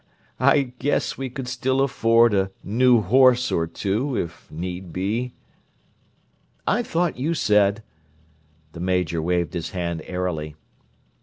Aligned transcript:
"I 0.39 0.73
guess 0.79 1.15
we 1.15 1.29
could 1.29 1.47
still 1.47 1.79
afford 1.79 2.33
a 2.33 2.49
new 2.63 3.01
horse 3.01 3.51
or 3.51 3.67
two, 3.67 4.15
if 4.17 4.49
need 4.51 4.91
be—" 4.91 5.35
"I 6.65 6.81
thought 6.81 7.19
you 7.19 7.35
said—" 7.35 7.83
The 8.71 8.79
Major 8.79 9.21
waved 9.21 9.53
his 9.53 9.69
hand 9.69 10.01
airily. 10.07 10.55